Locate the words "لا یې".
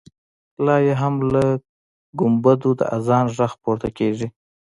0.65-0.93